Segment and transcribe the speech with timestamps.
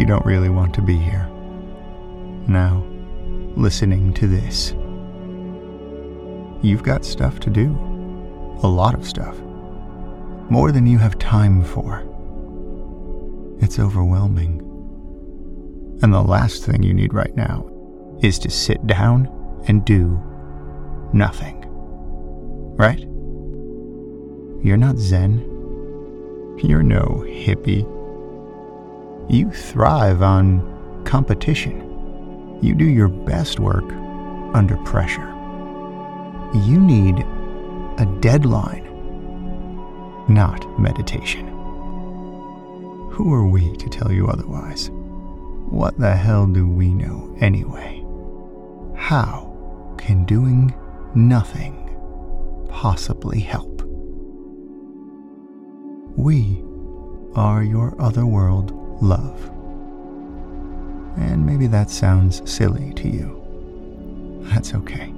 [0.00, 1.28] you don't really want to be here.
[2.48, 2.82] Now,
[3.54, 4.70] listening to this.
[6.62, 7.78] You've got stuff to do.
[8.62, 9.38] A lot of stuff.
[10.48, 12.02] More than you have time for.
[13.60, 14.62] It's overwhelming.
[16.02, 17.70] And the last thing you need right now
[18.22, 19.28] is to sit down
[19.68, 20.18] and do
[21.12, 21.62] nothing.
[22.78, 23.00] Right?
[24.64, 25.40] You're not Zen.
[26.56, 27.99] You're no hippie.
[29.30, 32.58] You thrive on competition.
[32.60, 33.84] You do your best work
[34.56, 35.28] under pressure.
[36.52, 38.82] You need a deadline,
[40.28, 41.46] not meditation.
[43.12, 44.90] Who are we to tell you otherwise?
[44.90, 48.04] What the hell do we know anyway?
[48.96, 50.74] How can doing
[51.14, 51.76] nothing
[52.68, 53.80] possibly help?
[56.16, 56.64] We
[57.36, 59.50] are your otherworld love.
[61.16, 63.36] And maybe that sounds silly to you.
[64.52, 65.12] That's okay.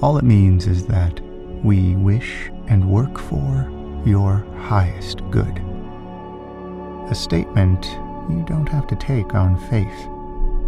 [0.00, 1.20] All it means is that
[1.64, 3.70] we wish and work for
[4.04, 5.62] your highest good.
[7.10, 7.86] A statement
[8.30, 10.08] you don't have to take on faith,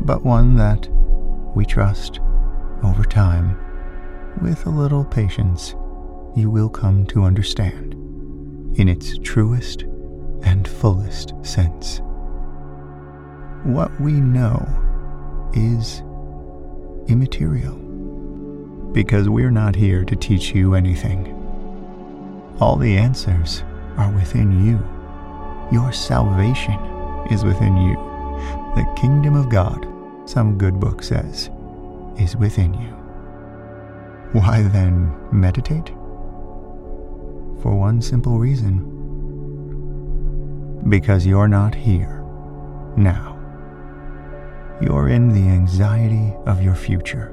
[0.03, 0.89] but one that
[1.55, 2.21] we trust
[2.83, 3.59] over time,
[4.41, 5.75] with a little patience,
[6.34, 7.95] you will come to understand
[8.79, 9.84] in its truest
[10.43, 12.01] and fullest sense.
[13.65, 14.67] What we know
[15.55, 16.03] is
[17.09, 17.77] immaterial
[18.93, 21.37] because we're not here to teach you anything.
[22.61, 23.63] All the answers
[23.97, 24.79] are within you.
[25.73, 26.79] Your salvation
[27.31, 27.95] is within you.
[28.75, 29.87] The kingdom of God,
[30.29, 31.51] some good book says,
[32.19, 32.89] is within you.
[34.33, 35.89] Why then meditate?
[37.63, 38.90] For one simple reason.
[40.89, 42.25] Because you're not here
[42.97, 43.36] now.
[44.81, 47.32] You're in the anxiety of your future,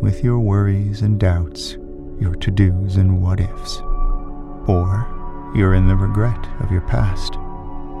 [0.00, 1.76] with your worries and doubts,
[2.18, 3.80] your to dos and what ifs.
[4.66, 5.06] Or
[5.54, 7.36] you're in the regret of your past,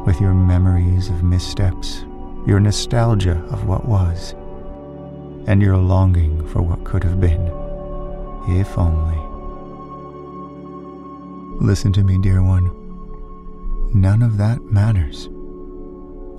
[0.06, 2.04] with your memories of missteps,
[2.46, 4.34] your nostalgia of what was,
[5.46, 7.46] and your longing for what could have been,
[8.48, 9.18] if only.
[11.60, 12.81] Listen to me, dear one.
[13.94, 15.28] None of that matters.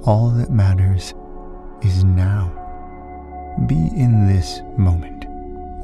[0.05, 1.13] All that matters
[1.83, 2.51] is now.
[3.67, 5.25] Be in this moment.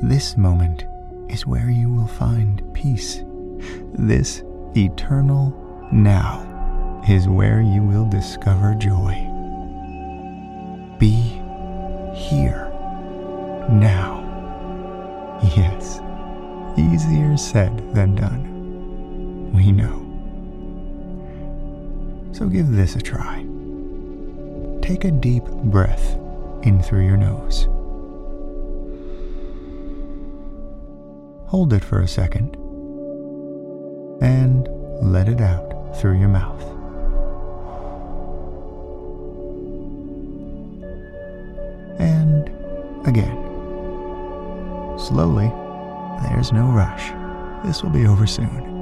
[0.02, 0.85] This moment
[1.30, 3.24] is where you will find peace.
[3.94, 4.44] This
[4.75, 5.53] eternal
[5.91, 9.13] now is where you will discover joy.
[10.97, 11.40] Be
[12.16, 12.68] here
[13.69, 14.25] now.
[15.56, 16.00] Yes,
[16.78, 19.51] easier said than done.
[19.53, 20.09] We know.
[22.39, 23.45] So give this a try
[24.81, 26.16] take a deep breath
[26.63, 27.66] in through your nose.
[31.50, 32.55] Hold it for a second
[34.22, 34.69] and
[35.01, 36.63] let it out through your mouth.
[42.00, 42.47] And
[43.06, 43.38] again.
[44.97, 45.51] Slowly,
[46.29, 47.11] there's no rush.
[47.66, 48.78] This will be over soon.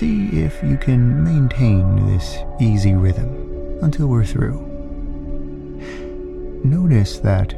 [0.00, 4.58] See if you can maintain this easy rhythm until we're through.
[6.64, 7.52] Notice that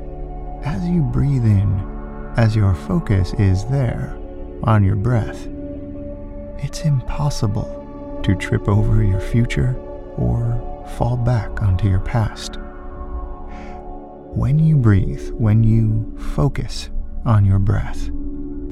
[0.65, 4.19] as you breathe in, as your focus is there
[4.65, 5.47] on your breath,
[6.59, 9.77] it's impossible to trip over your future
[10.17, 12.57] or fall back onto your past.
[14.35, 16.91] When you breathe, when you focus
[17.25, 18.11] on your breath,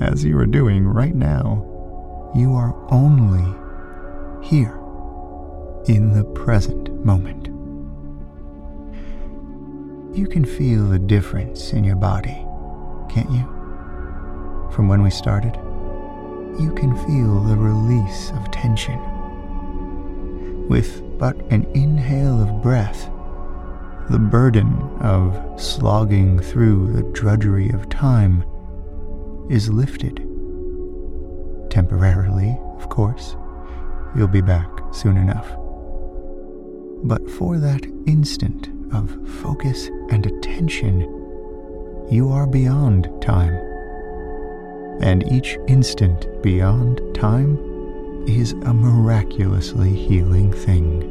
[0.00, 1.68] as you are doing right now,
[2.34, 3.59] you are only
[4.42, 4.78] here
[5.86, 7.46] in the present moment.
[10.16, 12.44] You can feel the difference in your body,
[13.08, 13.44] can't you?
[14.72, 15.56] From when we started,
[16.60, 18.98] you can feel the release of tension.
[20.68, 23.10] With but an inhale of breath,
[24.10, 28.44] the burden of slogging through the drudgery of time
[29.48, 30.16] is lifted.
[31.70, 33.36] Temporarily, of course.
[34.14, 35.48] You'll be back soon enough.
[37.04, 39.10] But for that instant of
[39.40, 41.00] focus and attention,
[42.10, 43.54] you are beyond time.
[45.00, 47.56] And each instant beyond time
[48.26, 51.06] is a miraculously healing thing.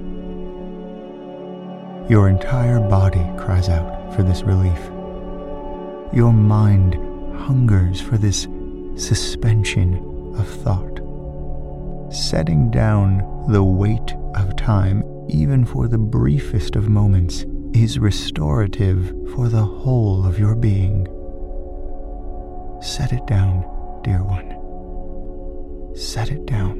[2.09, 4.79] Your entire body cries out for this relief.
[6.13, 6.95] Your mind
[7.39, 8.47] hungers for this
[8.95, 9.95] suspension
[10.37, 10.88] of thought,
[12.11, 19.47] setting down the weight of time, even for the briefest of moments, is restorative for
[19.47, 21.07] the whole of your being.
[22.81, 23.63] Set it down,
[24.03, 24.55] dear one.
[25.95, 26.77] Set it down.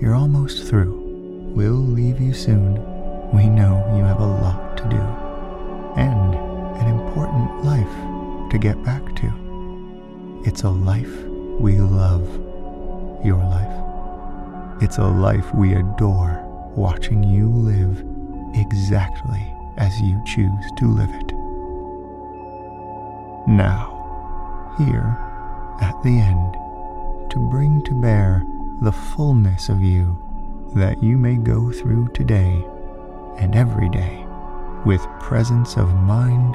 [0.00, 1.52] You're almost through.
[1.54, 2.74] We'll leave you soon.
[3.32, 4.96] We know you have a lot to do
[5.96, 6.34] and
[6.80, 10.42] an important life to get back to.
[10.46, 11.24] It's a life
[11.60, 12.26] we love,
[13.24, 14.82] your life.
[14.82, 16.42] It's a life we adore
[16.74, 18.04] watching you live
[18.54, 21.32] exactly as you choose to live it.
[23.48, 25.16] Now, here,
[25.80, 26.54] at the end,
[27.30, 28.42] to bring to bear
[28.82, 30.16] the fullness of you
[30.74, 32.64] that you may go through today
[33.38, 34.24] and every day
[34.84, 36.54] with presence of mind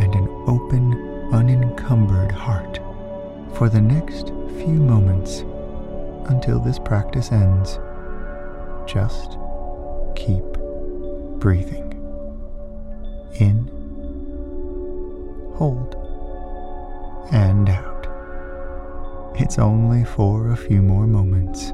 [0.00, 2.78] and an open, unencumbered heart
[3.54, 4.28] for the next
[4.58, 5.44] few moments
[6.28, 7.78] until this practice ends.
[8.86, 9.38] Just
[10.14, 10.44] keep
[11.38, 11.92] breathing.
[13.38, 13.68] In,
[15.56, 15.94] hold,
[17.32, 18.06] and out.
[19.38, 21.72] It's only for a few more moments.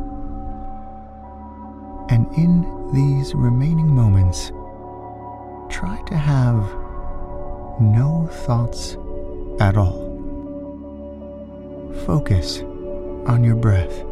[2.10, 2.62] And in
[2.92, 4.50] these remaining moments,
[5.70, 6.62] try to have
[7.80, 8.96] no thoughts
[9.60, 10.10] at all.
[12.04, 12.60] Focus
[13.26, 14.04] on your breath,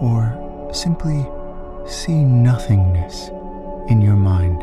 [0.00, 1.26] or simply
[1.86, 3.28] see nothingness
[3.88, 4.62] in your mind.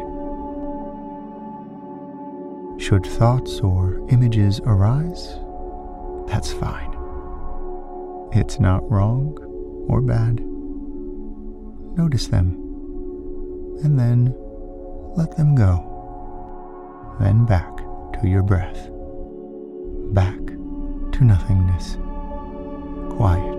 [2.81, 5.37] Should thoughts or images arise,
[6.27, 6.93] that's fine.
[8.33, 9.37] It's not wrong
[9.89, 10.41] or bad.
[11.97, 12.53] Notice them,
[13.83, 14.35] and then
[15.15, 15.83] let them go.
[17.19, 17.77] Then back
[18.21, 18.89] to your breath,
[20.13, 21.97] back to nothingness,
[23.17, 23.56] quiet,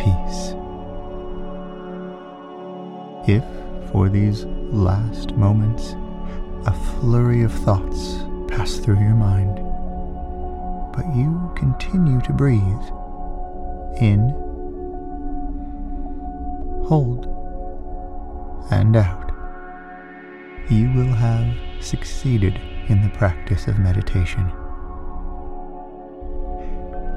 [0.00, 0.54] peace.
[3.28, 3.44] If
[3.92, 5.94] for these last moments,
[6.66, 9.56] a flurry of thoughts pass through your mind.
[10.94, 12.84] But you continue to breathe.
[14.00, 14.30] In,
[16.86, 17.26] hold,
[18.70, 19.32] and out.
[20.70, 22.58] You will have succeeded
[22.88, 24.50] in the practice of meditation.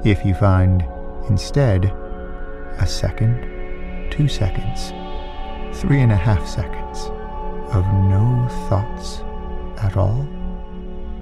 [0.04, 0.84] If you find,
[1.28, 1.92] instead,
[2.78, 4.90] a second, two seconds,
[5.78, 7.10] three and a half seconds
[7.74, 9.20] of no thoughts
[9.82, 10.28] at all,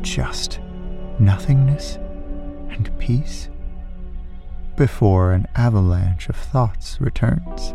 [0.03, 0.61] just
[1.19, 1.97] nothingness
[2.71, 3.49] and peace
[4.77, 7.75] before an avalanche of thoughts returns.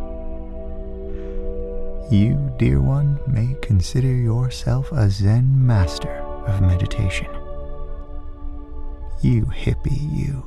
[2.12, 7.28] You, dear one, may consider yourself a Zen master of meditation.
[9.22, 10.46] You hippie, you.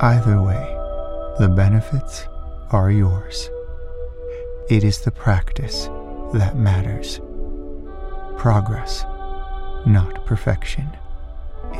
[0.00, 0.79] Either way,
[1.38, 2.26] the benefits
[2.70, 3.48] are yours.
[4.68, 5.88] It is the practice
[6.34, 7.20] that matters.
[8.36, 9.04] Progress,
[9.86, 10.88] not perfection,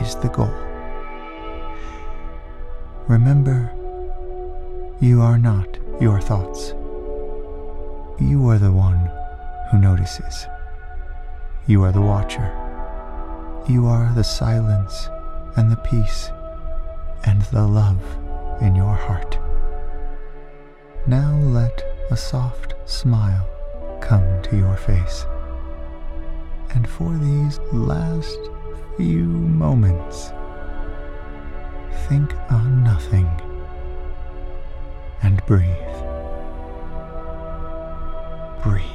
[0.00, 0.54] is the goal.
[3.08, 3.72] Remember,
[5.00, 6.74] you are not your thoughts.
[8.20, 9.10] You are the one
[9.70, 10.46] who notices.
[11.66, 12.54] You are the watcher.
[13.68, 15.08] You are the silence
[15.56, 16.30] and the peace
[17.24, 18.00] and the love
[18.60, 19.39] in your heart.
[21.06, 23.48] Now let a soft smile
[24.00, 25.24] come to your face.
[26.74, 28.38] And for these last
[28.96, 30.32] few moments,
[32.08, 33.28] think on nothing
[35.22, 35.66] and breathe.
[38.62, 38.89] Breathe.